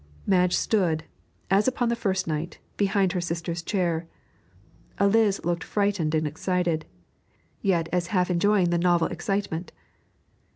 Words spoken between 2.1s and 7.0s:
night, behind her sister's chair. Eliz looked frightened and excited,